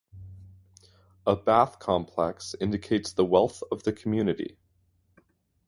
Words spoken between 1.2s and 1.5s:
A